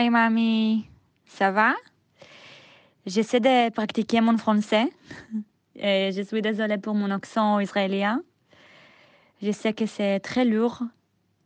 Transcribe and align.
Hi 0.00 0.08
mamie, 0.08 0.86
ça 1.26 1.50
va? 1.50 1.74
J'essaie 3.04 3.38
de 3.38 3.68
pratiquer 3.68 4.22
mon 4.22 4.38
français. 4.38 4.90
Et 5.76 6.10
je 6.16 6.22
suis 6.22 6.40
désolée 6.40 6.78
pour 6.78 6.94
mon 6.94 7.10
accent 7.10 7.60
israélien. 7.60 8.22
Je 9.42 9.52
sais 9.52 9.74
que 9.74 9.84
c'est 9.84 10.18
très 10.20 10.46
lourd. 10.46 10.84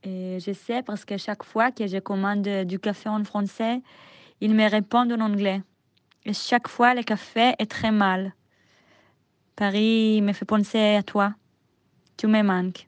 Et 0.04 0.38
je 0.38 0.53
sais 0.53 0.85
parce 0.85 1.04
que 1.04 1.17
chaque 1.17 1.43
fois 1.43 1.72
que 1.72 1.88
je 1.88 1.98
commande 1.98 2.48
du 2.64 2.78
café 2.78 3.08
en 3.08 3.24
français, 3.24 3.82
ils 4.40 4.54
me 4.54 4.71
répondent 4.71 5.10
en 5.10 5.21
anglais. 5.21 5.60
Et 6.24 6.32
chaque 6.32 6.68
fois, 6.68 6.94
le 6.94 7.02
café 7.02 7.54
est 7.58 7.68
très 7.68 7.90
mal. 7.90 8.34
Paris 9.56 10.22
me 10.22 10.32
fait 10.32 10.44
penser 10.44 10.94
à 10.94 11.02
toi. 11.02 11.34
Tu 12.16 12.28
me 12.28 12.40
manques. 12.42 12.86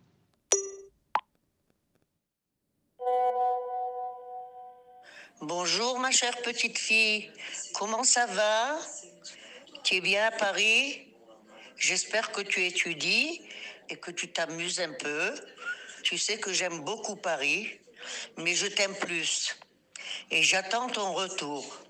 Bonjour 5.42 5.98
ma 5.98 6.10
chère 6.12 6.34
petite 6.38 6.78
fille, 6.78 7.30
comment 7.74 8.04
ça 8.04 8.24
va? 8.24 8.78
Tu 9.82 9.96
es 9.96 10.00
bien 10.00 10.28
à 10.28 10.30
Paris? 10.30 11.08
J'espère 11.76 12.32
que 12.32 12.40
tu 12.40 12.64
étudies 12.64 13.42
et 13.90 13.96
que 13.96 14.10
tu 14.10 14.32
t'amuses 14.32 14.80
un 14.80 14.94
peu. 14.94 15.34
Tu 16.02 16.16
sais 16.16 16.38
que 16.38 16.54
j'aime 16.54 16.80
beaucoup 16.80 17.16
Paris, 17.16 17.70
mais 18.38 18.54
je 18.54 18.66
t'aime 18.66 18.94
plus. 18.94 19.58
Et 20.30 20.42
j'attends 20.42 20.88
ton 20.88 21.12
retour. 21.12 21.80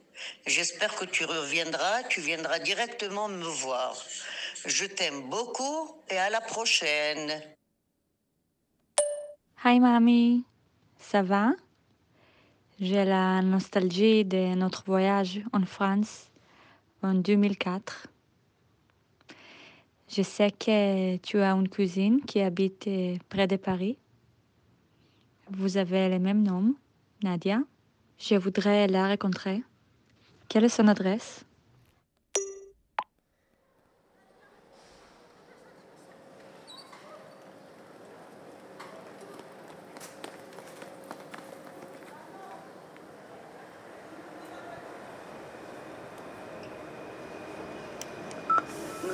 J'espère 0.44 0.96
que 0.96 1.04
tu 1.04 1.24
reviendras, 1.24 2.02
tu 2.02 2.20
viendras 2.20 2.58
directement 2.58 3.28
me 3.28 3.44
voir. 3.44 3.96
Je 4.64 4.86
t'aime 4.86 5.22
beaucoup 5.30 6.02
et 6.10 6.18
à 6.18 6.30
la 6.30 6.40
prochaine. 6.40 7.40
Hi 9.64 9.78
mamie, 9.78 10.42
ça 10.98 11.22
va? 11.22 11.52
J'ai 12.78 13.06
la 13.06 13.40
nostalgie 13.40 14.26
de 14.26 14.54
notre 14.54 14.84
voyage 14.84 15.40
en 15.54 15.64
France 15.64 16.30
en 17.02 17.14
2004. 17.14 18.08
Je 20.08 20.20
sais 20.20 20.50
que 20.50 21.16
tu 21.16 21.38
as 21.38 21.52
une 21.52 21.70
cousine 21.70 22.20
qui 22.20 22.40
habite 22.40 22.86
près 23.30 23.46
de 23.46 23.56
Paris. 23.56 23.96
Vous 25.50 25.78
avez 25.78 26.10
le 26.10 26.18
même 26.18 26.42
nom, 26.42 26.74
Nadia. 27.22 27.60
Je 28.18 28.34
voudrais 28.34 28.86
la 28.88 29.08
rencontrer. 29.08 29.62
Quelle 30.50 30.64
est 30.64 30.68
son 30.68 30.88
adresse? 30.88 31.45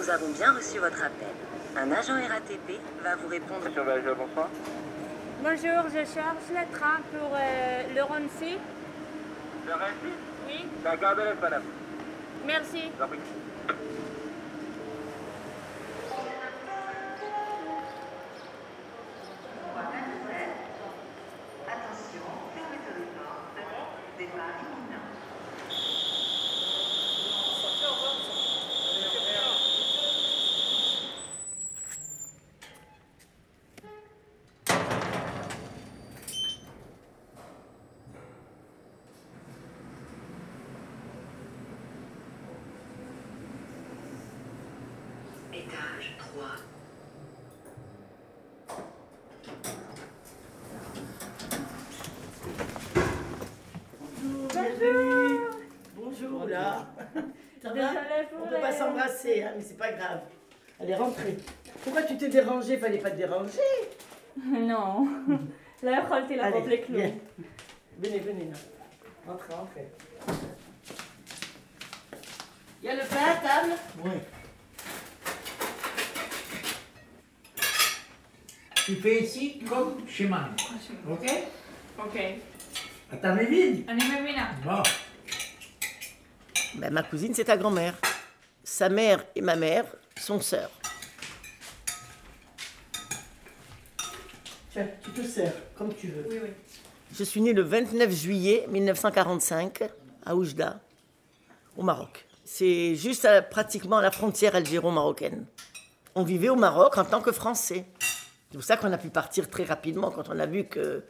Nous 0.03 0.11
avons 0.11 0.31
bien 0.31 0.53
reçu 0.53 0.79
votre 0.81 1.01
appel. 1.01 1.29
Un 1.77 1.93
agent 1.93 2.15
RATP 2.15 2.81
va 3.05 3.15
vous 3.15 3.29
répondre. 3.29 3.61
Monsieur 3.65 3.83
Valjean, 3.83 4.17
bonsoir. 4.17 4.49
Bonjour, 5.41 5.91
je 5.91 6.05
cherche 6.13 6.49
le 6.51 6.77
train 6.77 6.99
pour 7.13 7.31
euh, 7.37 7.83
le 7.95 8.03
Roncy. 8.03 8.59
Le 9.65 9.73
Oui, 10.49 10.67
La 10.83 10.97
gare 10.97 11.15
de 11.15 11.21
l'Est, 11.23 11.41
madame. 11.41 11.63
merci. 12.45 12.91
étage 45.53 46.17
3. 46.19 46.45
Bonjour. 54.23 54.49
Bonjour. 54.55 55.51
Bonjour. 55.97 56.47
Là. 56.49 56.87
Va? 57.63 57.91
On 58.43 58.49
peut 58.49 58.61
pas 58.61 58.73
s'embrasser, 58.73 59.43
hein, 59.43 59.53
mais 59.57 59.63
c'est 59.63 59.77
pas 59.77 59.93
grave. 59.93 60.21
Allez, 60.81 60.95
rentrez. 60.95 61.37
Pourquoi 61.85 62.03
tu 62.03 62.17
t'es 62.17 62.29
dérangée? 62.29 62.77
Fallait 62.77 62.99
pas 62.99 63.11
te 63.11 63.17
déranger. 63.17 63.59
Non. 64.51 65.07
La 65.83 66.01
rolle, 66.01 66.27
t'es 66.27 66.37
la 66.37 66.51
robe 66.51 66.67
les 66.67 66.81
clous. 66.81 66.97
Venez, 67.99 68.19
venez. 68.19 68.47
Là. 68.47 69.33
Entrez, 69.33 69.55
entrez. 69.55 69.89
Il 72.83 72.87
y 72.87 72.89
a 72.89 72.95
le 72.95 73.01
pain 73.01 73.31
à 73.31 73.35
table? 73.37 73.73
Oui. 74.03 74.11
tu 78.95 79.01
fais 79.01 79.23
ici 79.23 79.59
comme 79.69 80.07
chez 80.07 80.27
maman. 80.27 80.49
Ok? 81.11 81.27
Ok. 81.99 82.21
Attends, 83.11 83.35
mais 83.35 83.47
vide. 83.47 83.87
On 83.89 83.97
est 83.97 84.33
là. 84.33 84.51
Bon. 84.63 84.83
Ben, 86.75 86.93
ma 86.93 87.03
cousine, 87.03 87.33
c'est 87.35 87.45
ta 87.45 87.57
grand-mère. 87.57 87.95
Sa 88.65 88.91
mère 88.91 89.25
et 89.35 89.41
ma 89.41 89.57
mère 89.57 89.87
sont 90.19 90.41
sœurs. 90.41 90.71
Tiens, 94.71 94.89
tu 95.03 95.11
te 95.11 95.27
sers 95.27 95.55
comme 95.77 95.95
tu 95.95 96.09
veux. 96.09 96.27
Oui, 96.29 96.39
oui. 96.43 96.51
Je 97.15 97.25
suis 97.25 97.41
née 97.41 97.53
le 97.55 97.63
29 97.63 98.11
juillet 98.11 98.67
1945 98.69 99.85
à 100.25 100.35
Oujda, 100.35 100.81
au 101.77 101.83
Maroc. 101.83 102.27
C'est 102.45 102.95
juste 102.97 103.25
à, 103.25 103.41
pratiquement 103.41 103.99
à 103.99 104.03
la 104.03 104.11
frontière 104.11 104.55
algéro-marocaine. 104.55 105.47
On 106.15 106.25
vivait 106.25 106.51
au 106.51 106.57
Maroc 106.57 106.99
en 106.99 107.05
tant 107.05 107.23
que 107.23 107.33
Français. 107.33 107.87
C'est 108.53 108.59
pour 108.59 108.65
ça 108.65 108.77
qu'on 108.77 108.93
a 108.93 108.99
pu 108.99 109.09
partir 109.09 109.49
très 109.49 109.65
rapidement 109.65 110.11
quand 110.11 110.29
on 110.29 110.39
a 110.39 110.45
vu 110.45 110.65
que 110.65 111.03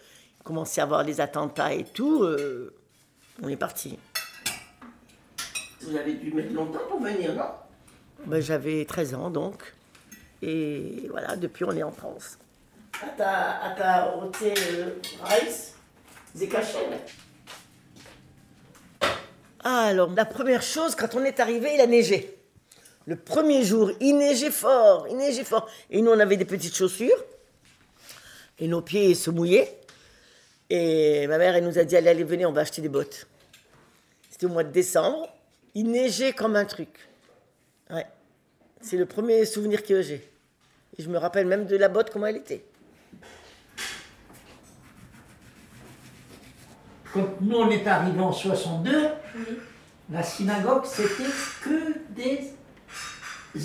commençait 0.44 0.80
à 0.80 0.84
avoir 0.84 1.02
les 1.02 1.20
attentats 1.20 1.74
et 1.74 1.82
tout. 1.82 2.22
euh, 2.22 2.72
on 3.42 3.48
est 3.48 3.56
parti. 3.56 3.98
Vous 5.80 5.96
avez 5.96 6.14
dû 6.14 6.32
mettre 6.32 6.52
longtemps 6.52 6.82
pour 6.88 7.02
venir, 7.02 7.34
non? 7.34 7.46
Ben, 8.26 8.40
J'avais 8.40 8.84
13 8.84 9.14
ans 9.14 9.30
donc. 9.30 9.74
Et 10.40 11.08
voilà, 11.10 11.34
depuis 11.34 11.64
on 11.64 11.72
est 11.72 11.82
en 11.82 11.90
France. 11.90 12.38
À 13.02 13.08
ta, 13.08 13.60
à 13.60 13.70
ta 13.74 14.16
hôtel 14.16 14.56
euh, 14.74 14.90
Rice, 15.24 15.74
alors, 19.64 20.10
la 20.14 20.24
première 20.24 20.62
chose, 20.62 20.94
quand 20.94 21.14
on 21.14 21.24
est 21.24 21.40
arrivé, 21.40 21.74
il 21.74 21.80
a 21.80 21.86
neigé. 21.86 22.38
Le 23.06 23.16
premier 23.16 23.64
jour, 23.64 23.90
il 24.00 24.16
neigeait 24.16 24.50
fort, 24.50 25.06
il 25.10 25.16
neigeait 25.16 25.44
fort. 25.44 25.68
Et 25.90 26.00
nous, 26.00 26.10
on 26.10 26.18
avait 26.18 26.36
des 26.36 26.44
petites 26.44 26.74
chaussures. 26.74 27.22
Et 28.62 28.68
nos 28.68 28.80
pieds 28.80 29.16
se 29.16 29.28
mouillaient. 29.28 29.76
Et 30.70 31.26
ma 31.26 31.36
mère, 31.36 31.56
elle 31.56 31.64
nous 31.64 31.80
a 31.80 31.84
dit, 31.84 31.96
allez, 31.96 32.10
allez, 32.10 32.22
venez, 32.22 32.46
on 32.46 32.52
va 32.52 32.60
acheter 32.60 32.80
des 32.80 32.88
bottes. 32.88 33.26
C'était 34.30 34.46
au 34.46 34.50
mois 34.50 34.62
de 34.62 34.70
décembre. 34.70 35.28
Il 35.74 35.90
neigeait 35.90 36.32
comme 36.32 36.54
un 36.54 36.64
truc. 36.64 37.08
Ouais. 37.90 38.06
C'est 38.80 38.96
le 38.96 39.04
premier 39.04 39.44
souvenir 39.46 39.84
que 39.84 40.00
j'ai. 40.00 40.30
Et 40.96 41.02
je 41.02 41.08
me 41.08 41.18
rappelle 41.18 41.46
même 41.46 41.66
de 41.66 41.76
la 41.76 41.88
botte, 41.88 42.10
comment 42.10 42.26
elle 42.26 42.36
était. 42.36 42.64
Quand 47.12 47.40
nous 47.40 47.56
on 47.56 47.68
est 47.68 47.84
arrivés 47.84 48.20
en 48.20 48.32
62, 48.32 49.08
la 50.08 50.22
synagogue 50.22 50.84
c'était 50.84 51.30
que 51.64 51.98
des 52.10 52.52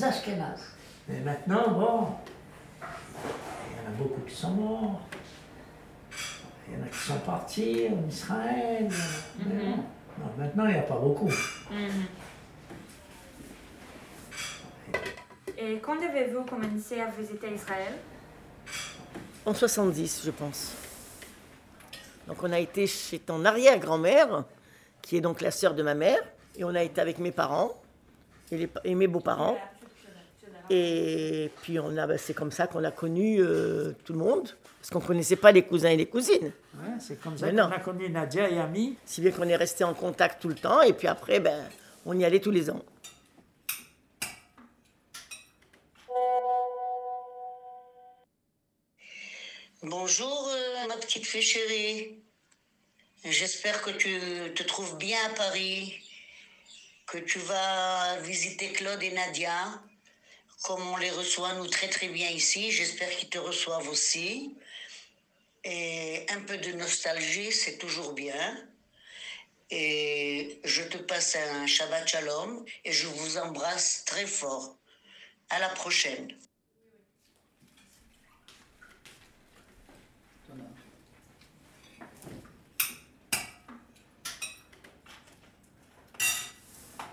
Ashkénazes. 0.03 0.71
Mais 1.07 1.19
maintenant, 1.19 1.69
bon, 1.69 2.07
il 3.25 3.77
y 3.83 3.87
en 3.87 3.89
a 3.89 3.95
beaucoup 3.97 4.21
qui 4.21 4.35
sont 4.35 4.51
morts. 4.51 5.01
Il 6.67 6.73
y 6.77 6.81
en 6.81 6.85
a 6.85 6.87
qui 6.89 6.97
sont 6.97 7.19
partis 7.19 7.87
en 7.91 8.07
Israël. 8.07 8.89
bon. 9.39 9.75
Non, 10.19 10.31
maintenant, 10.37 10.65
il 10.65 10.73
n'y 10.73 10.79
a 10.79 10.83
pas 10.83 10.97
beaucoup. 10.97 11.31
Et 15.57 15.79
quand 15.79 15.97
avez-vous 16.01 16.43
commencé 16.43 16.99
à 16.99 17.07
visiter 17.09 17.53
Israël? 17.53 17.93
En 19.45 19.53
70, 19.53 20.23
je 20.25 20.31
pense. 20.31 20.73
Donc 22.27 22.43
on 22.43 22.51
a 22.51 22.59
été 22.59 22.85
chez 22.87 23.19
ton 23.19 23.45
arrière-grand-mère, 23.45 24.43
qui 25.01 25.17
est 25.17 25.21
donc 25.21 25.41
la 25.41 25.51
sœur 25.51 25.73
de 25.73 25.83
ma 25.83 25.93
mère, 25.95 26.19
et 26.57 26.63
on 26.63 26.75
a 26.75 26.83
été 26.83 26.99
avec 26.99 27.17
mes 27.19 27.31
parents 27.31 27.71
et, 28.51 28.57
les 28.57 28.67
pa- 28.67 28.81
et 28.83 28.93
mes 28.95 29.07
beaux-parents. 29.07 29.57
Et 30.69 31.49
puis 31.61 31.79
on 31.79 31.95
a, 31.97 32.07
bah, 32.07 32.17
c'est 32.17 32.33
comme 32.33 32.51
ça 32.51 32.67
qu'on 32.67 32.83
a 32.83 32.91
connu 32.91 33.39
euh, 33.39 33.93
tout 34.03 34.13
le 34.13 34.19
monde, 34.19 34.49
parce 34.79 34.89
qu'on 34.89 34.99
connaissait 34.99 35.35
pas 35.35 35.51
les 35.51 35.63
cousins 35.63 35.89
et 35.89 35.97
les 35.97 36.07
cousines. 36.07 36.51
Ouais, 36.75 36.95
c'est 36.99 37.19
comme 37.21 37.37
ça 37.37 37.49
qu'on 37.49 37.57
a 37.57 37.79
connu 37.79 38.09
Nadia 38.09 38.49
et 38.49 38.59
Ami. 38.59 38.97
Si 39.05 39.21
bien 39.21 39.31
qu'on 39.31 39.47
est 39.47 39.55
resté 39.55 39.83
en 39.83 39.93
contact 39.93 40.41
tout 40.41 40.49
le 40.49 40.55
temps, 40.55 40.81
et 40.81 40.93
puis 40.93 41.07
après, 41.07 41.39
ben, 41.39 41.63
on 42.05 42.17
y 42.17 42.25
allait 42.25 42.41
tous 42.41 42.51
les 42.51 42.69
ans. 42.69 42.83
Bonjour, 49.83 50.49
euh, 50.49 50.87
ma 50.87 50.97
petite 50.97 51.25
fille 51.25 51.41
chérie. 51.41 52.19
J'espère 53.23 53.81
que 53.81 53.91
tu 53.91 54.19
te 54.53 54.63
trouves 54.63 54.97
bien 54.97 55.17
à 55.27 55.29
Paris, 55.35 55.93
que 57.07 57.17
tu 57.17 57.39
vas 57.39 58.17
visiter 58.21 58.69
Claude 58.69 59.01
et 59.03 59.11
Nadia, 59.11 59.81
comme 60.63 60.87
on 60.89 60.97
les 60.97 61.11
reçoit 61.11 61.53
nous 61.53 61.67
très 61.67 61.87
très 61.87 62.07
bien 62.09 62.29
ici. 62.29 62.71
J'espère 62.71 63.09
qu'ils 63.09 63.29
te 63.29 63.37
reçoivent 63.37 63.87
aussi. 63.89 64.55
Et 65.63 66.25
un 66.29 66.41
peu 66.41 66.57
de 66.57 66.71
nostalgie, 66.73 67.51
c'est 67.51 67.77
toujours 67.77 68.13
bien. 68.13 68.57
Et 69.69 70.61
je 70.63 70.83
te 70.83 70.97
passe 70.97 71.35
un 71.35 71.67
Shabbat 71.67 72.07
Shalom 72.07 72.65
et 72.85 72.91
je 72.91 73.07
vous 73.07 73.37
embrasse 73.37 74.03
très 74.05 74.25
fort. 74.25 74.75
À 75.49 75.59
la 75.59 75.69
prochaine. 75.69 76.37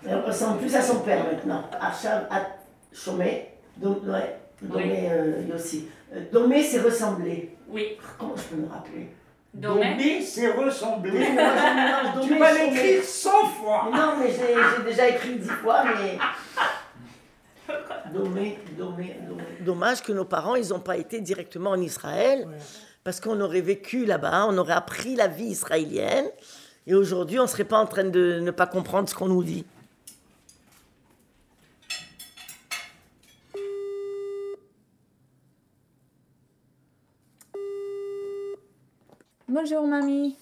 Elle 0.07 0.19
ressemble 0.19 0.59
plus 0.59 0.75
à 0.75 0.81
son 0.81 0.99
père 0.99 1.23
maintenant. 1.23 1.69
Chomé, 2.95 3.49
ouais, 3.81 4.39
Domé 4.61 5.09
euh, 5.11 5.41
Yossi. 5.49 5.87
Euh, 6.13 6.21
Domé, 6.31 6.63
c'est 6.63 6.79
ressembler. 6.79 7.55
Oui. 7.67 7.97
Comment 8.17 8.35
je 8.37 8.43
peux 8.43 8.55
me 8.55 8.67
rappeler 8.69 9.09
Domaine. 9.53 9.97
c'est. 10.21 10.47
Oui, 10.57 10.65
je 11.23 11.31
mélange 11.31 12.21
tu 12.21 12.27
Domé 12.27 12.39
vas 12.39 12.53
l'écrire 12.53 13.03
100 13.03 13.29
fois. 13.47 13.89
Mais 13.91 13.97
Non, 13.97 14.13
mais 14.19 14.31
j'ai 14.31 14.83
déjà 14.83 15.09
écrit 15.09 15.35
dix 15.37 15.49
fois, 15.49 15.83
mais. 15.83 16.17
Domé, 18.13 18.59
Domé, 18.77 19.15
Domé. 19.27 19.43
Dommage 19.61 20.01
que 20.01 20.11
nos 20.11 20.25
parents, 20.25 20.55
ils 20.55 20.69
n'ont 20.69 20.79
pas 20.79 20.97
été 20.97 21.19
directement 21.19 21.71
en 21.71 21.81
Israël, 21.81 22.47
parce 23.03 23.19
qu'on 23.19 23.39
aurait 23.41 23.61
vécu 23.61 24.05
là-bas, 24.05 24.45
on 24.47 24.57
aurait 24.57 24.73
appris 24.73 25.15
la 25.15 25.27
vie 25.27 25.47
israélienne, 25.47 26.27
et 26.87 26.93
aujourd'hui, 26.93 27.39
on 27.39 27.43
ne 27.43 27.47
serait 27.47 27.63
pas 27.63 27.79
en 27.79 27.87
train 27.87 28.03
de 28.03 28.39
ne 28.39 28.51
pas 28.51 28.67
comprendre 28.67 29.09
ce 29.09 29.15
qu'on 29.15 29.27
nous 29.27 29.43
dit. 29.43 29.65
Bonjour, 39.57 39.87
mamie. 39.87 40.35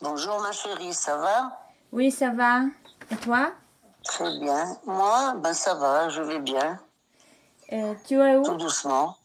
Bonjour 0.00 0.40
ma 0.40 0.52
chérie, 0.52 0.94
ça 0.94 1.16
va? 1.16 1.58
Oui, 1.90 2.12
ça 2.12 2.30
va. 2.30 2.60
Et 3.10 3.16
toi? 3.16 3.50
Très 4.04 4.38
bien. 4.38 4.76
Moi, 4.86 5.34
ben 5.42 5.52
ça 5.52 5.74
va, 5.74 6.08
je 6.08 6.22
vais 6.22 6.38
bien, 6.38 6.78
Euh, 7.72 7.94
Tu 8.06 8.14
es 8.20 8.36
où? 8.36 8.44
Tout 8.44 8.54
doucement. 8.54 9.16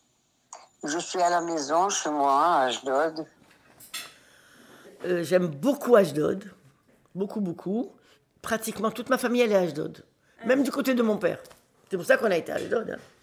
Je 0.84 0.98
suis 0.98 1.22
à 1.22 1.30
la 1.30 1.42
maison, 1.42 1.88
chez 1.90 2.10
moi, 2.10 2.34
à 2.34 2.62
Ashdod. 2.64 3.28
Euh, 5.06 5.22
J'aime 5.22 5.46
beaucoup 5.48 5.96
Ashdod, 5.96 6.52
beaucoup, 7.14 7.42
beaucoup. 7.42 7.92
Pratiquement 8.42 8.90
toute 8.90 9.12
ma 9.12 9.20
famille, 9.20 9.42
elle 9.42 9.52
est 9.52 9.56
à 9.56 9.60
Ashdod, 9.60 10.04
même 10.46 10.64
du 10.64 10.72
côté 10.72 10.96
de 10.96 11.04
mon 11.04 11.18
père. 11.18 11.38
C'est 11.92 11.98
pour 11.98 12.08
ça 12.08 12.18
qu'on 12.18 12.32
a 12.32 12.38
été 12.38 12.52
à 12.52 12.56
Ashdod. 12.56 12.90
hein. 12.90 13.21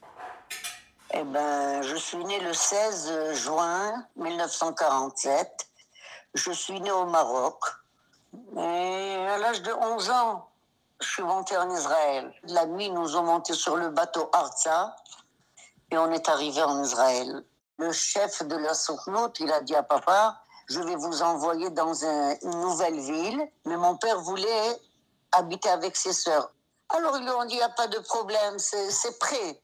Eh 1.21 1.25
ben, 1.25 1.83
je 1.83 1.97
suis 1.97 2.25
née 2.25 2.39
le 2.39 2.55
16 2.55 3.33
juin 3.33 4.07
1947. 4.15 5.67
Je 6.35 6.53
suis 6.53 6.81
née 6.81 6.93
au 6.93 7.07
Maroc. 7.07 7.61
Et 8.57 9.27
à 9.29 9.37
l'âge 9.39 9.63
de 9.63 9.73
11 9.73 10.11
ans, 10.11 10.49
je 11.01 11.09
suis 11.09 11.25
montée 11.25 11.57
en 11.57 11.69
Israël. 11.75 12.33
La 12.45 12.67
nuit, 12.67 12.89
nous 12.91 13.17
ont 13.17 13.25
monté 13.25 13.53
sur 13.55 13.77
le 13.77 13.89
bateau 13.89 14.31
Arza 14.33 14.95
et 15.91 15.99
on 15.99 16.13
est 16.13 16.29
arrivé 16.29 16.63
en 16.63 16.85
Israël. 16.85 17.45
Le 17.79 17.91
chef 17.91 18.45
de 18.45 18.55
la 18.57 18.75
Souknout, 18.75 19.41
il 19.41 19.51
a 19.51 19.61
dit 19.63 19.75
à 19.75 19.83
papa, 19.83 20.41
je 20.69 20.79
vais 20.79 20.95
vous 20.95 21.23
envoyer 21.23 21.71
dans 21.71 22.05
un- 22.05 22.37
une 22.43 22.61
nouvelle 22.61 23.01
ville. 23.01 23.45
Mais 23.65 23.77
mon 23.77 23.97
père 23.97 24.21
voulait 24.21 24.81
habiter 25.33 25.69
avec 25.71 25.97
ses 25.97 26.13
sœurs. 26.13 26.53
Alors 26.91 27.17
ils 27.17 27.25
lui 27.25 27.31
ont 27.33 27.45
dit, 27.45 27.55
il 27.55 27.59
n'y 27.59 27.63
a 27.65 27.71
pas 27.71 27.89
de 27.89 27.99
problème, 27.99 28.57
c'est 28.61 29.19
prêt. 29.19 29.61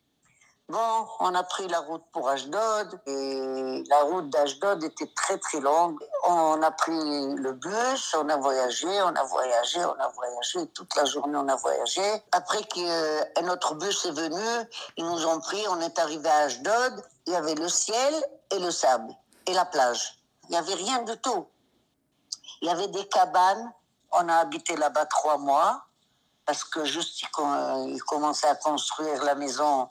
Bon, 0.70 1.06
on 1.20 1.34
a 1.34 1.42
pris 1.42 1.68
la 1.68 1.80
route 1.80 2.04
pour 2.10 2.26
Ashdod 2.26 2.98
et 3.06 3.84
la 3.86 4.00
route 4.04 4.30
d'Ashdod 4.30 4.82
était 4.82 5.12
très 5.14 5.36
très 5.36 5.60
longue. 5.60 6.02
On 6.26 6.62
a 6.62 6.70
pris 6.70 6.90
le 7.36 7.52
bus, 7.52 8.14
on 8.18 8.26
a 8.30 8.38
voyagé, 8.38 8.88
on 9.02 9.14
a 9.14 9.24
voyagé, 9.24 9.84
on 9.84 10.00
a 10.00 10.08
voyagé, 10.08 10.66
toute 10.68 10.96
la 10.96 11.04
journée 11.04 11.36
on 11.36 11.48
a 11.48 11.56
voyagé. 11.56 12.00
Après 12.32 12.62
qu'un 12.62 13.48
autre 13.50 13.74
bus 13.74 14.06
est 14.06 14.12
venu, 14.12 14.68
ils 14.96 15.04
nous 15.04 15.26
ont 15.26 15.38
pris, 15.40 15.62
on 15.68 15.82
est 15.82 15.98
arrivé 15.98 16.30
à 16.30 16.44
Ashdod, 16.44 17.04
il 17.26 17.34
y 17.34 17.36
avait 17.36 17.56
le 17.56 17.68
ciel 17.68 18.14
et 18.50 18.58
le 18.58 18.70
sable 18.70 19.14
et 19.44 19.52
la 19.52 19.66
plage. 19.66 20.18
Il 20.44 20.52
n'y 20.52 20.56
avait 20.56 20.74
rien 20.74 21.02
du 21.02 21.14
tout. 21.18 21.46
Il 22.62 22.68
y 22.68 22.70
avait 22.70 22.88
des 22.88 23.06
cabanes, 23.08 23.70
on 24.12 24.26
a 24.30 24.36
habité 24.36 24.76
là-bas 24.76 25.04
trois 25.04 25.36
mois 25.36 25.84
parce 26.46 26.64
que 26.64 26.84
juste 26.84 27.22
ils 27.22 27.28
com- 27.30 27.86
ils 27.88 28.02
commençaient 28.02 28.48
à 28.48 28.54
construire 28.56 29.22
la 29.24 29.34
maison 29.34 29.88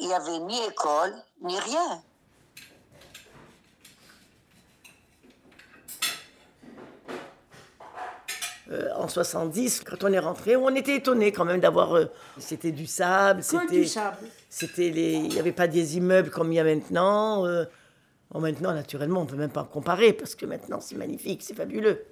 il 0.00 0.06
n'y 0.08 0.12
avait 0.14 0.38
ni 0.40 0.60
école, 0.64 1.14
ni 1.42 1.56
rien. 1.58 2.02
Euh, 8.70 8.88
en 8.96 9.08
70, 9.08 9.82
quand 9.84 10.04
on 10.04 10.12
est 10.12 10.18
rentré, 10.18 10.56
on 10.56 10.70
était 10.74 10.96
étonnés 10.96 11.32
quand 11.32 11.44
même 11.44 11.60
d'avoir. 11.60 11.94
euh, 11.96 12.06
c'était 12.38 12.72
du 12.72 12.86
sable, 12.86 13.42
c'était. 13.42 13.66
du 13.66 13.86
sable. 13.86 14.16
C'était 14.48 14.88
les. 14.90 15.12
Il 15.12 15.28
n'y 15.28 15.38
avait 15.38 15.52
pas 15.52 15.66
des 15.68 15.98
immeubles 15.98 16.30
comme 16.30 16.50
il 16.50 16.56
y 16.56 16.60
a 16.60 16.64
maintenant. 16.64 17.46
euh. 17.46 17.64
Bon, 18.30 18.40
maintenant, 18.40 18.72
naturellement, 18.72 19.20
on 19.20 19.24
ne 19.24 19.28
peut 19.28 19.36
même 19.36 19.50
pas 19.50 19.64
comparer 19.64 20.12
parce 20.14 20.34
que 20.34 20.46
maintenant, 20.46 20.80
c'est 20.80 20.96
magnifique, 20.96 21.42
c'est 21.42 21.54
fabuleux. 21.54 22.04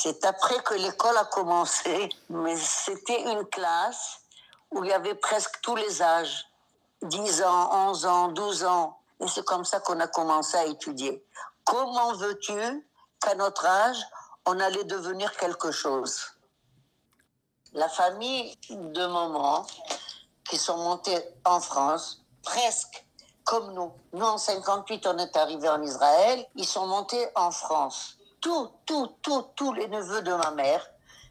C'est 0.00 0.24
après 0.24 0.62
que 0.62 0.74
l'école 0.74 1.16
a 1.16 1.24
commencé, 1.24 2.08
mais 2.28 2.56
c'était 2.56 3.20
une 3.32 3.44
classe 3.46 4.20
où 4.70 4.84
il 4.84 4.90
y 4.90 4.92
avait 4.92 5.16
presque 5.16 5.60
tous 5.60 5.74
les 5.74 6.00
âges. 6.00 6.46
10 7.02 7.42
ans, 7.42 7.88
11 7.90 8.06
ans, 8.06 8.28
12 8.28 8.64
ans. 8.64 8.96
Et 9.18 9.26
c'est 9.26 9.44
comme 9.44 9.64
ça 9.64 9.80
qu'on 9.80 9.98
a 9.98 10.06
commencé 10.06 10.56
à 10.56 10.66
étudier. 10.66 11.26
Comment 11.64 12.12
veux-tu 12.12 12.86
qu'à 13.20 13.34
notre 13.34 13.66
âge, 13.66 13.98
on 14.46 14.60
allait 14.60 14.84
devenir 14.84 15.36
quelque 15.36 15.72
chose? 15.72 16.26
La 17.72 17.88
famille 17.88 18.56
de 18.70 19.04
moments 19.04 19.66
qui 20.48 20.58
sont 20.58 20.76
montés 20.76 21.18
en 21.44 21.60
France, 21.60 22.22
presque 22.44 23.04
comme 23.42 23.72
nous. 23.72 23.92
Nous, 24.12 24.24
en 24.24 24.38
58, 24.38 25.08
on 25.08 25.18
est 25.18 25.36
arrivés 25.36 25.68
en 25.68 25.82
Israël. 25.82 26.46
Ils 26.54 26.68
sont 26.68 26.86
montés 26.86 27.28
en 27.34 27.50
France. 27.50 28.17
Tous, 28.40 28.70
tous, 28.86 29.08
tous, 29.22 29.42
tous 29.56 29.72
les 29.72 29.88
neveux 29.88 30.22
de 30.22 30.32
ma 30.32 30.50
mère, 30.52 30.86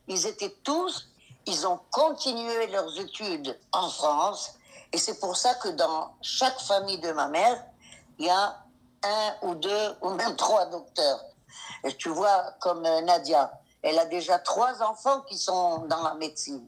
ils 0.08 0.26
étaient 0.26 0.56
tous, 0.64 1.10
ils 1.46 1.66
ont 1.66 1.80
continué 1.92 2.68
leurs 2.68 3.00
études 3.00 3.58
en 3.72 3.90
France. 3.90 4.54
Et 4.92 4.98
c'est 4.98 5.20
pour 5.20 5.36
ça 5.36 5.56
que 5.56 5.70
dans 5.70 6.16
chaque 6.22 6.60
famille 6.60 7.00
de 7.00 7.12
ma 7.12 7.28
mère, 7.28 7.64
il 8.20 8.26
y 8.26 8.30
a 8.30 8.58
un 9.04 9.36
ou 9.44 9.56
deux 9.56 9.96
ou 10.02 10.10
même 10.12 10.36
trois 10.36 10.66
docteurs. 10.66 11.22
Et 11.84 11.96
tu 11.96 12.10
vois, 12.10 12.54
comme 12.60 12.86
euh, 12.86 13.02
Nadia, 13.02 13.52
elle 13.82 14.00
a 14.00 14.06
déjà 14.06 14.40
trois 14.40 14.82
enfants 14.82 15.22
qui 15.22 15.38
sont 15.38 15.86
dans 15.88 16.04
la 16.04 16.16
médecine. 16.16 16.68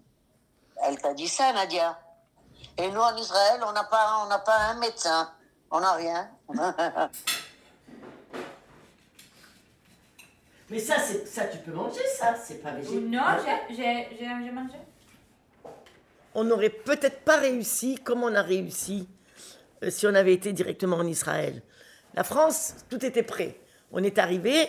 Elle 0.82 1.02
t'a 1.02 1.14
dit 1.14 1.28
ça, 1.28 1.52
Nadia. 1.52 2.00
Et 2.78 2.90
nous, 2.92 3.02
en 3.02 3.16
Israël, 3.18 3.62
on 3.66 3.72
n'a 3.74 3.84
pas, 3.84 4.26
pas 4.46 4.58
un 4.58 4.76
médecin. 4.76 5.30
On 5.72 5.82
n'a 5.82 5.94
rien. 5.94 6.30
Mais 10.72 10.80
ça, 10.80 10.96
c'est 11.00 11.28
ça, 11.28 11.46
tu 11.46 11.58
peux 11.60 11.72
manger 11.72 12.02
ça, 12.18 12.36
c'est 12.42 12.62
pas 12.62 12.72
végétal. 12.72 13.00
Non, 13.10 13.22
j'ai- 13.44 13.76
j'ai 13.76 14.08
j'ai- 14.18 14.46
j'ai 14.46 14.52
mangé. 14.52 14.76
On 16.36 16.44
n'aurait 16.44 16.70
peut-être 16.70 17.22
pas 17.22 17.38
réussi 17.38 17.96
comme 18.04 18.24
on 18.24 18.34
a 18.36 18.42
réussi 18.42 19.08
euh, 19.84 19.90
si 19.90 20.06
on 20.08 20.14
avait 20.14 20.34
été 20.34 20.54
directement 20.54 20.98
en 20.98 21.08
Israël. 21.08 21.62
La 22.14 22.24
France, 22.24 22.76
tout 22.90 23.04
était 23.06 23.24
prêt. 23.24 23.56
On 23.92 24.04
est 24.04 24.18
arrivé, 24.20 24.68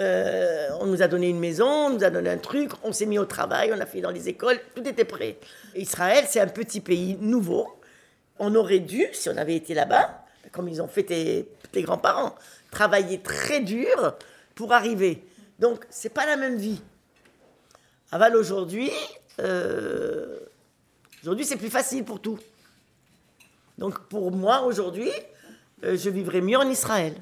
euh, 0.00 0.68
on 0.80 0.86
nous 0.86 1.02
a 1.02 1.08
donné 1.08 1.28
une 1.28 1.40
maison, 1.40 1.66
on 1.66 1.90
nous 1.90 2.04
a 2.04 2.10
donné 2.10 2.30
un 2.30 2.38
truc, 2.38 2.70
on 2.82 2.92
s'est 2.92 3.04
mis 3.06 3.18
au 3.18 3.24
travail, 3.26 3.72
on 3.74 3.80
a 3.80 3.86
fait 3.86 4.00
dans 4.00 4.10
les 4.12 4.28
écoles, 4.28 4.58
tout 4.74 4.86
était 4.88 5.04
prêt. 5.04 5.36
Israël, 5.74 6.24
c'est 6.28 6.40
un 6.40 6.46
petit 6.46 6.80
pays 6.80 7.16
nouveau. 7.20 7.68
On 8.38 8.54
aurait 8.54 8.78
dû, 8.80 9.06
si 9.12 9.28
on 9.28 9.36
avait 9.36 9.56
été 9.56 9.74
là-bas, 9.74 10.24
comme 10.52 10.68
ils 10.68 10.80
ont 10.80 10.88
fait 10.88 11.02
tes, 11.04 11.48
tes 11.72 11.82
grands-parents, 11.82 12.34
travailler 12.70 13.18
très 13.20 13.60
dur 13.60 14.14
pour 14.54 14.72
arriver. 14.72 15.22
Donc, 15.64 15.86
c'est 15.88 16.10
pas 16.10 16.26
la 16.26 16.36
même 16.36 16.56
vie. 16.56 16.78
Aval 18.12 18.36
aujourd'hui, 18.36 18.90
euh, 19.38 20.38
aujourd'hui 21.22 21.46
c'est 21.46 21.56
plus 21.56 21.70
facile 21.70 22.04
pour 22.04 22.20
tout. 22.20 22.38
Donc, 23.78 23.98
pour 24.10 24.30
moi 24.30 24.60
aujourd'hui, 24.64 25.10
euh, 25.82 25.96
je 25.96 26.10
vivrai 26.10 26.42
mieux 26.42 26.58
en 26.58 26.68
Israël. 26.68 27.14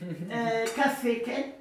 Euh, 0.00 0.66
café, 0.74 1.22
Ken 1.22 1.52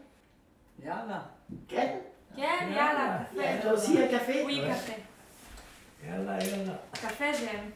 Yala. 0.82 1.30
Ken 1.68 2.00
Ken, 2.34 2.72
yalla. 2.74 3.28
Toi 3.62 3.74
aussi, 3.74 4.02
un 4.02 4.08
café? 4.08 4.44
Oui, 4.46 4.62
café. 4.66 4.94
Yalla, 6.02 6.40
yalla. 6.42 6.82
Café, 6.94 7.26
j'aime. 7.34 7.74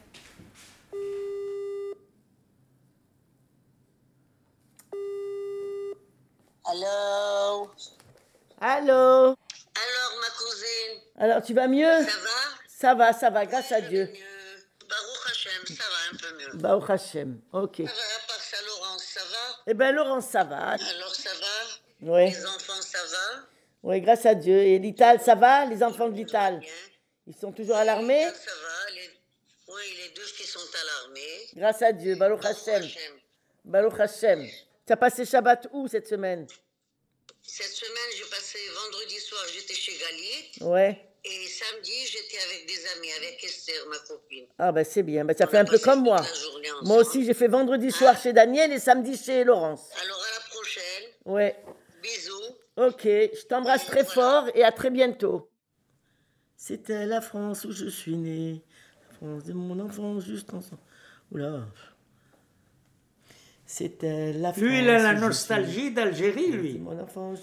Allô? 6.72 7.70
Allô? 8.62 9.36
Alors, 9.76 10.12
ma 10.22 10.30
cousine, 10.38 11.02
Alors, 11.18 11.42
tu 11.42 11.54
vas 11.54 11.68
mieux? 11.68 12.06
Ça 12.06 12.18
va? 12.18 12.30
Ça 12.68 12.96
va, 12.96 13.14
ça 13.14 13.30
va, 13.30 13.46
grâce 13.46 13.74
à 13.74 13.82
Dieu. 13.82 14.06
mieux. 14.06 14.88
Baruch 14.88 15.32
Hashem, 15.32 15.76
ça 15.76 15.84
va 15.84 15.98
un 16.14 16.16
peu 16.18 16.38
mieux. 16.38 16.62
Baruch 16.62 16.90
Hashem, 16.90 17.42
ok. 17.52 17.76
Ça 17.78 17.84
va, 17.84 17.90
à 17.90 18.28
part 18.28 18.42
ça, 18.42 18.58
Laurence, 18.66 19.04
ça 19.04 19.20
va? 19.20 19.64
Eh 19.68 19.74
ben, 19.74 19.94
Laurence, 19.94 20.26
ça 20.28 20.46
va. 20.46 20.70
Alors, 20.70 21.14
ça 21.14 21.30
va? 21.34 22.14
Oui, 22.14 22.30
Les 22.32 22.46
enfants, 22.46 22.82
ça 22.82 23.04
va? 23.04 23.42
Oui, 23.84 24.00
grâce 24.00 24.26
à 24.26 24.34
Dieu. 24.34 24.58
Et 24.58 24.80
l'Ital, 24.80 25.20
ça 25.20 25.36
va? 25.36 25.66
Les 25.66 25.84
enfants 25.84 26.08
de 26.08 26.16
l'Ital 26.16 26.60
Bien. 26.60 26.70
Ils 27.28 27.36
sont 27.36 27.52
toujours 27.52 27.76
à 27.76 27.84
l'armée? 27.84 28.24
Ça 28.24 28.32
va 28.32 28.92
les... 28.92 29.10
Oui, 29.68 29.82
les 30.04 30.10
deux 30.14 30.24
filles 30.24 30.48
sont 30.48 30.60
à 30.60 30.86
l'armée. 30.86 31.50
Grâce 31.54 31.82
à 31.82 31.92
Dieu, 31.92 32.16
Baruch 32.16 32.42
Baruch 32.42 32.58
Hashem. 32.58 32.84
Hashem. 32.84 33.14
Baruch 33.66 34.00
Hashem. 34.00 34.48
Tu 34.86 34.94
as 34.94 34.98
passé 34.98 35.26
Shabbat 35.26 35.68
où 35.74 35.88
cette 35.88 36.08
semaine? 36.08 36.48
Cette 37.44 37.68
semaine, 37.68 38.12
j'ai 38.18 38.30
passé 38.30 38.60
vendredi 38.74 39.20
soir, 39.20 39.42
j'étais 39.54 39.74
chez 39.74 39.94
Galit. 39.94 40.72
Ouais. 40.72 41.12
Et 41.24 41.48
samedi, 41.48 41.92
j'étais 42.06 42.38
avec 42.50 42.68
des 42.68 42.88
amis, 42.98 43.12
avec 43.18 43.44
Esther, 43.44 43.88
ma 43.90 43.98
copine. 44.00 44.46
Ah 44.58 44.72
ben 44.72 44.84
c'est 44.84 45.04
bien, 45.04 45.24
ben, 45.24 45.38
ça 45.38 45.46
On 45.46 45.48
fait 45.50 45.58
un 45.60 45.66
peu 45.66 45.78
comme 45.78 46.02
moi. 46.02 46.20
Moi 46.84 46.98
aussi 46.98 47.24
j'ai 47.26 47.36
fait 47.36 47.48
vendredi 47.48 47.92
soir 47.92 48.20
chez 48.20 48.34
Daniel 48.34 48.72
et 48.72 48.80
samedi 48.80 49.16
chez 49.16 49.44
Laurence. 49.44 49.90
Alors, 50.04 50.18
à 50.18 50.40
la 50.40 50.50
prochaine. 50.50 51.04
Ouais. 51.26 51.64
Bisous. 52.02 52.56
Ok, 52.78 53.04
je 53.04 53.46
t'embrasse 53.46 53.86
très 53.86 54.04
fort 54.04 54.50
et 54.56 54.64
à 54.64 54.72
très 54.72 54.90
bientôt. 54.90 55.48
C'était 56.58 57.06
la 57.06 57.22
France 57.22 57.66
où 57.66 57.72
je 57.72 57.88
suis 57.88 58.18
né. 58.18 58.64
La 59.08 59.16
France 59.18 59.44
de 59.44 59.54
mon 59.54 59.80
enfance 59.80 60.26
juste 60.26 60.52
ensemble. 60.54 60.82
Oula. 61.32 61.68
C'était 63.74 64.34
la 64.34 64.52
France. 64.52 64.66
Lui, 64.66 64.80
il 64.80 64.90
a 64.90 65.00
la 65.00 65.14
suis 65.14 65.22
nostalgie 65.22 65.92
d'Algérie, 65.92 66.52
lui. 66.52 66.78
Mon 66.78 67.00
enfance. 67.00 67.40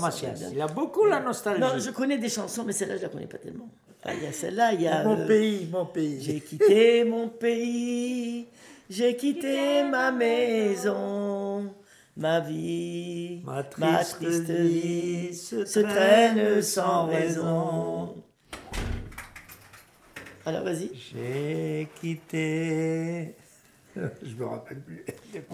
Macias. 0.00 0.48
Il 0.50 0.58
a 0.62 0.68
beaucoup 0.68 1.04
la 1.04 1.20
nostalgie. 1.20 1.60
Non, 1.60 1.78
je 1.78 1.90
connais 1.90 2.16
des 2.16 2.30
chansons, 2.30 2.64
mais 2.64 2.72
celle-là, 2.72 2.96
je 2.96 3.02
la 3.02 3.08
connais 3.10 3.26
pas 3.26 3.36
tellement. 3.36 3.68
Ah, 4.02 4.14
Il 4.14 4.24
y 4.24 4.26
a 4.26 4.32
celle-là, 4.32 4.72
il 4.72 4.80
y 4.80 4.88
a. 4.88 5.04
Mon 5.04 5.20
euh, 5.20 5.26
pays, 5.26 5.68
mon 5.70 5.84
pays. 5.84 6.22
J'ai 6.22 6.40
quitté 6.40 7.04
mon 7.04 7.28
pays, 7.28 8.46
j'ai 8.88 9.16
quitté 9.16 9.84
ma 9.84 10.10
maison, 10.12 11.70
ma 12.16 12.40
vie, 12.40 13.42
Ma 13.44 13.62
triste 13.62 14.50
vie 14.50 15.34
se 15.34 15.66
se 15.66 15.80
traîne 15.80 16.62
sans 16.62 17.04
raison. 17.04 18.14
Alors 20.46 20.64
vas-y. 20.64 20.90
J'ai 20.94 21.86
quitté. 22.00 23.34
Je 24.22 24.34
me 24.34 24.44
rappelle 24.44 24.80
plus. 24.80 25.04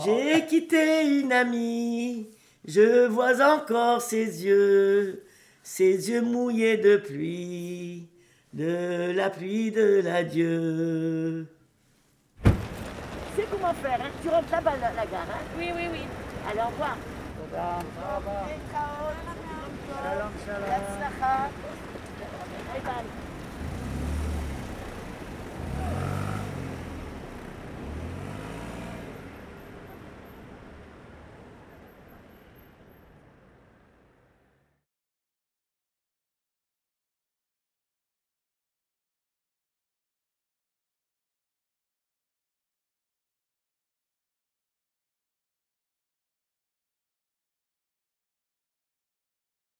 J'ai 0.04 0.44
quitté 0.46 1.20
une 1.20 1.32
amie, 1.32 2.28
je 2.66 3.06
vois 3.06 3.40
encore 3.54 4.02
ses 4.02 4.44
yeux, 4.44 5.24
ses 5.62 6.10
yeux 6.10 6.22
mouillés 6.22 6.76
de 6.76 6.96
pluie, 6.96 8.08
de 8.52 9.12
la 9.14 9.30
pluie 9.30 9.70
de 9.70 10.00
l'adieu. 10.02 11.46
C'est 13.36 13.48
comment 13.50 13.72
faire, 13.74 14.00
hein? 14.00 14.10
Tu 14.22 14.28
rentres 14.28 14.50
là-bas, 14.50 14.74
la, 14.80 14.90
la 14.90 15.06
gare, 15.06 15.28
hein? 15.32 15.40
Oui, 15.56 15.70
oui, 15.74 15.88
oui. 15.92 16.00
Allez, 16.50 16.60
au 16.60 16.70